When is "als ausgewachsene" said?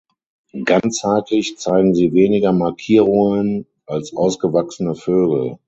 3.85-4.95